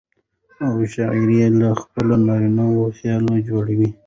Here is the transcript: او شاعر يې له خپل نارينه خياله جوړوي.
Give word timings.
او 0.65 0.73
شاعر 0.93 1.29
يې 1.37 1.47
له 1.59 1.69
خپل 1.81 2.07
نارينه 2.27 2.65
خياله 2.97 3.35
جوړوي. 3.47 3.89